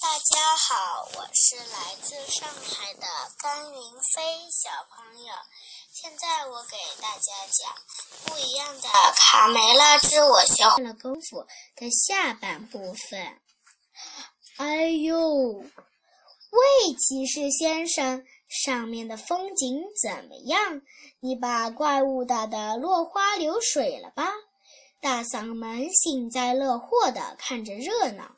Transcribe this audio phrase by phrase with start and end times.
[0.00, 3.06] 大家好，我是来自上海的
[3.38, 3.80] 甘云
[4.14, 5.34] 飞小朋友。
[5.92, 7.74] 现在我给大家讲
[8.24, 11.44] 不一样的《卡梅拉之我学会了功夫》
[11.76, 13.38] 的下半部分。
[14.56, 15.18] 哎呦，
[15.58, 20.80] 喂，骑士先生，上面的风景怎么样？
[21.20, 24.32] 你把怪物打得落花流水了吧？
[25.02, 28.34] 大嗓门幸灾乐祸地看着热闹。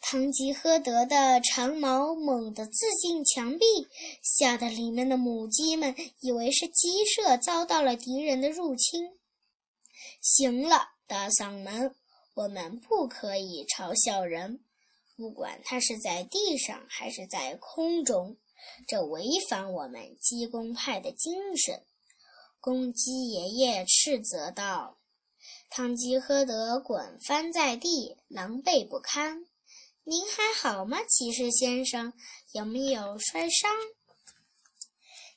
[0.00, 3.64] 堂吉诃德的长矛猛地刺进墙壁，
[4.22, 9.18] 吓得里面的母鸡们以为是鸡舍遭到了敌人的入侵。
[10.20, 11.94] 行了，大嗓门，
[12.34, 14.64] 我们不可以嘲笑人，
[15.16, 18.36] 不管他是在地上还是在空中，
[18.88, 21.84] 这违反我们鸡公派的精神。
[22.58, 24.96] 公鸡爷爷斥责道。
[25.70, 29.46] 堂吉诃德滚翻在地，狼狈不堪。
[30.04, 32.12] 您还好吗，骑士先生？
[32.52, 33.70] 有没有摔伤？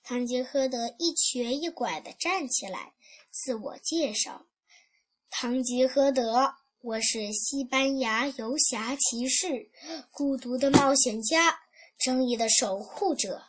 [0.01, 2.93] 唐吉诃德一瘸一拐地站起来，
[3.29, 4.45] 自我介绍
[5.29, 9.69] ：“唐吉诃德，我是西班牙游侠骑士，
[10.11, 11.59] 孤独的冒险家，
[11.99, 13.43] 正义的守护者。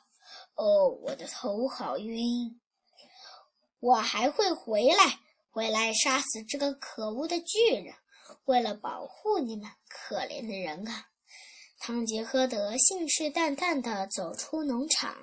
[0.57, 2.61] 哦，我的头好晕！
[3.79, 7.95] 我还会回来，回来杀死这个可恶的巨人。
[8.45, 11.07] 为了保护你们，可怜的人啊！”
[11.79, 15.17] 汤吉诃德信誓旦旦地走出农场，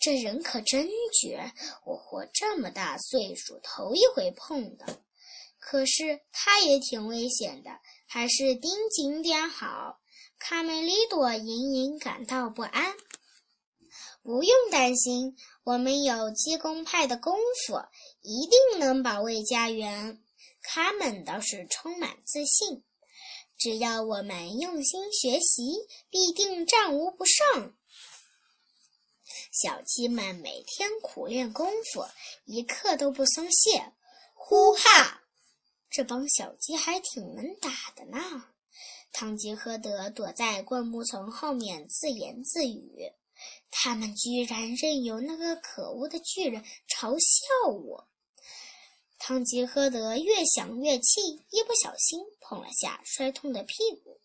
[0.00, 0.88] 这人可真
[1.18, 1.52] 绝！
[1.86, 4.86] 我活这么大岁数，头一回碰到。
[5.58, 7.70] 可是他也挺危险的，
[8.06, 10.00] 还是盯紧点好。
[10.38, 12.94] 卡梅利多隐隐感到不安。
[14.22, 17.80] 不用担心，我们有鸡公派的功夫，
[18.20, 20.21] 一定能保卫家园。
[20.62, 22.84] 他们倒是充满自信。
[23.58, 27.74] 只要我们用心学习，必定战无不胜。
[29.52, 32.06] 小鸡们每天苦练功夫，
[32.44, 33.92] 一刻都不松懈。
[34.34, 35.22] 呼哈！
[35.90, 38.46] 这帮小鸡还挺能打的呢。
[39.12, 43.12] 堂吉诃德躲在灌木丛后面自言自语
[43.70, 48.08] ：“他们居然任由那个可恶的巨人嘲笑我。”
[49.24, 54.18] 堂吉诃德越想越气，一不小心碰了下摔痛的屁股。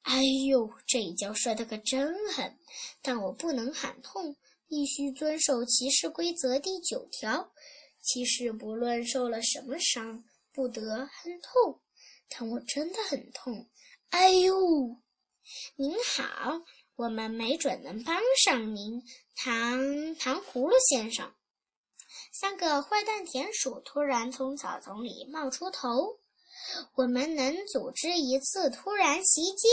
[0.00, 2.56] 哎呦，这一跤摔得可真狠！
[3.02, 4.34] 但我不能喊痛，
[4.66, 7.52] 必须遵守骑士规则第九条：
[8.00, 11.78] 骑士不论受了什么伤，不得喊痛。
[12.30, 13.68] 但我真的很痛。
[14.08, 14.56] 哎呦，
[15.76, 16.62] 您好，
[16.96, 19.02] 我们没准能帮上您，
[19.36, 21.34] 糖糖葫芦先生。
[22.32, 26.18] 三个坏蛋田鼠突然从草丛里冒出头。
[26.94, 29.68] 我们能组织一次突然袭击。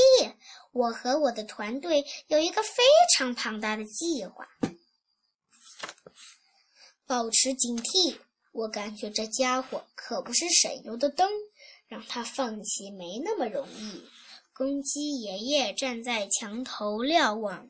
[0.72, 2.84] 我和我的团队有一个非
[3.16, 4.48] 常庞大的计划。
[7.06, 8.18] 保持警惕！
[8.52, 11.30] 我感觉这家伙可不是省油的灯，
[11.88, 14.04] 让他放弃没那么容易。
[14.54, 17.70] 公鸡爷爷站在墙头瞭望。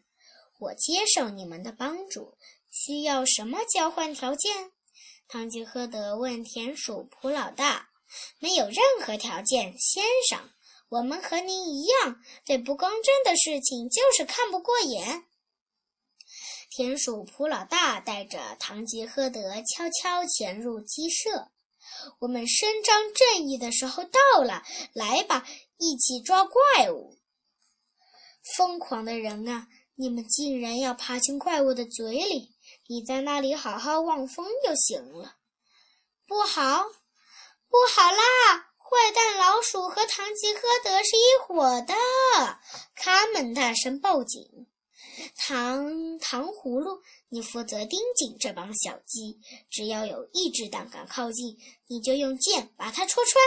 [0.59, 2.37] 我接受你们的帮助。
[2.69, 4.71] 需要什么交换条件？
[5.27, 7.89] 堂吉诃德问田鼠普老大。
[8.39, 10.51] 没有任何条件，先生。
[10.89, 15.25] 我们和您一样，对不公正的事情就是看不过眼。
[16.69, 21.49] 田鼠普老大带着堂吉诃德悄悄潜入鸡舍。
[22.19, 25.47] 我们伸张正义的时候到了，来吧，
[25.77, 27.17] 一起抓怪物！
[28.55, 29.67] 疯狂的人啊！
[29.95, 32.54] 你们竟然要爬进怪物的嘴里！
[32.87, 35.35] 你在那里好好望风就行了。
[36.27, 36.83] 不好，
[37.67, 38.71] 不好啦！
[38.77, 41.93] 坏蛋老鼠和堂吉诃德是一伙的。
[42.95, 44.67] 卡门大声报警。
[45.35, 49.39] 糖糖葫芦，你负责盯紧这帮小鸡。
[49.69, 53.43] 只要有一只胆敢靠近，你就用剑把它戳穿。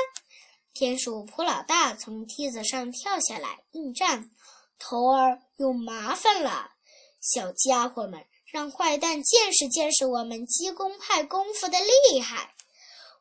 [0.75, 4.31] 田鼠普老大从梯子上跳下来应战。
[4.79, 6.73] 头儿有麻烦了，
[7.20, 12.55] 小家伙们，让坏蛋见识见识我们鸡公派功夫的厉害。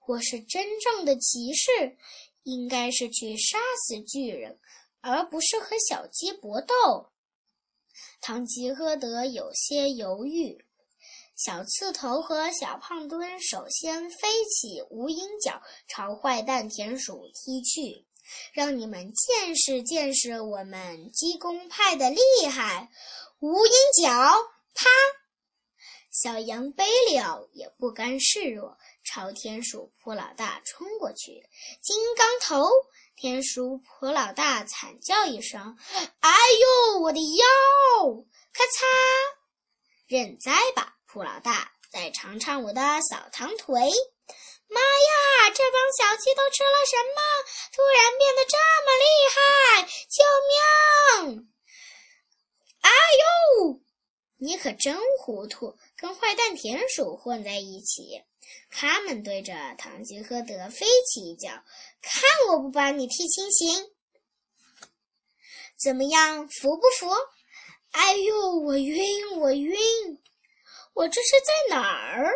[0.06, 1.98] 我是真正的骑士，
[2.44, 4.58] 应该是去杀死巨人，
[5.02, 7.10] 而不是和小鸡搏斗。
[8.22, 10.64] 堂吉诃德有些犹豫。
[11.36, 18.06] 小刺头和小胖墩首先飞起无影脚，朝坏蛋田鼠踢去。
[18.54, 22.20] 让你们见识见识我们鸡公派的厉
[22.50, 22.90] 害！
[23.40, 23.72] 无影
[24.02, 24.34] 脚，
[24.78, 24.86] 啪！
[26.12, 31.50] 小羊贝利奥也不甘示弱，朝田鼠普老大冲过去。
[31.82, 32.70] 金刚头，
[33.16, 35.78] 田鼠普老大惨叫一声
[36.22, 37.46] ：“哎呦，我的腰！”
[38.54, 38.86] 咔嚓，
[40.08, 41.74] 认栽吧，普老大！
[41.92, 43.74] 再尝尝我的扫堂腿。
[44.70, 47.22] 妈呀，这帮小鸡都吃了什么？
[47.74, 49.38] 突然变得这么厉害！
[50.10, 51.50] 救命！
[52.82, 53.82] 哎呦，
[54.38, 58.24] 你可真糊涂，跟坏蛋田鼠混在一起。
[58.70, 61.50] 他们对着堂吉诃德飞起一脚，
[62.02, 63.90] 看我不把你踢清醒！
[65.78, 67.10] 怎么样，服不服？
[67.92, 70.20] 哎呦，我晕，我晕！
[70.94, 72.32] 我这是在哪儿？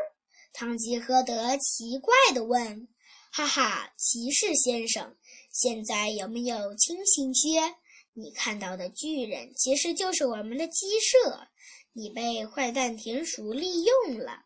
[0.53, 2.87] 堂吉诃德奇怪地问
[3.31, 5.15] ：“哈哈，骑士先生，
[5.51, 7.75] 现在有没有清醒些？
[8.13, 11.47] 你看到的巨人其实就是我们的鸡舍，
[11.93, 14.45] 你被坏蛋田鼠利用了。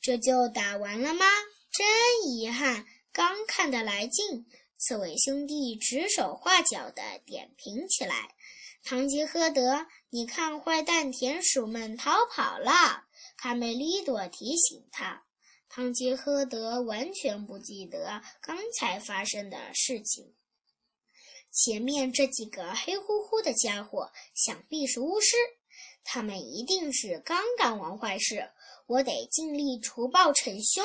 [0.00, 1.26] 这就打完了吗？
[1.72, 4.46] 真遗憾，刚看得来劲。”
[4.76, 8.34] 刺猬兄弟指手画脚地点评起来
[8.82, 13.04] ：“堂吉诃德，你看，坏蛋田鼠们逃跑了。”
[13.38, 15.24] 卡梅利多提醒他，
[15.68, 20.34] 汤吉诃德完全不记得刚才发生的事情。
[21.52, 25.36] 前面这几个黑乎乎的家伙，想必是巫师，
[26.04, 28.50] 他们一定是刚干完坏事。
[28.86, 30.84] 我得尽力除暴惩凶。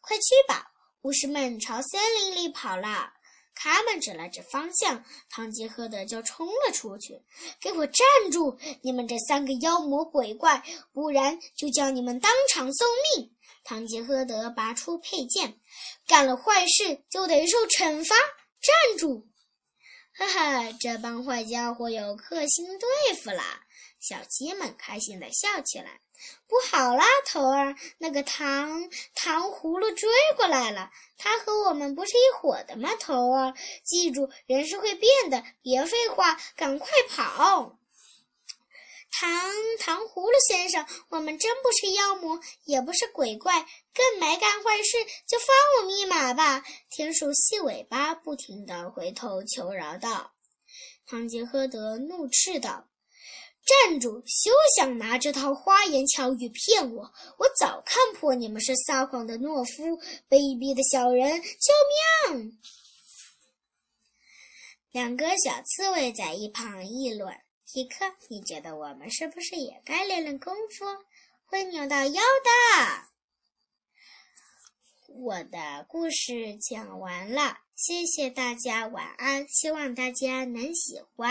[0.00, 0.72] 快去吧，
[1.02, 3.12] 巫师们朝森林里跑了。
[3.54, 7.22] 他们指了指方向，堂吉诃德就冲了出去。
[7.60, 8.58] “给我站住！
[8.82, 12.86] 你们这三个妖魔鬼怪，不然就叫你们当场送
[13.18, 15.60] 命！”堂吉诃德拔出佩剑
[16.06, 18.14] ，“干了坏事就得受惩罚！
[18.62, 19.28] 站住！”
[20.16, 23.42] 哈哈，这帮坏家伙有克星对付了。
[24.00, 26.00] 小鸡们开心地笑起来。
[26.46, 30.90] 不好啦，头儿，那个糖糖葫芦追过来了。
[31.16, 32.90] 他和我们不是一伙的吗？
[32.98, 33.54] 头儿，
[33.84, 35.42] 记住，人是会变的。
[35.62, 37.78] 别废话，赶快跑！
[39.12, 39.30] 糖
[39.78, 45.48] 糖葫芦先生，我们真不是妖魔，也不是鬼怪，更没干坏事，就放
[45.78, 46.62] 我们一马吧！
[46.90, 50.32] 田鼠细尾巴不停地回头求饶道。
[51.06, 52.89] 唐吉诃德怒斥道。
[53.70, 54.20] 站住！
[54.26, 57.12] 休想拿这套花言巧语骗我！
[57.38, 59.96] 我早看破你们是撒谎的懦夫、
[60.28, 61.40] 卑鄙的小人！
[61.40, 61.72] 救
[62.34, 62.58] 命！
[64.90, 67.32] 两个小刺猬在一旁议论
[67.72, 70.84] ：“皮克，你觉得我们是不是也该练练功夫？
[71.44, 73.08] 会扭到腰的。”
[75.14, 79.46] 我的故事讲完了，谢谢大家，晚安！
[79.48, 81.30] 希望大家能喜欢。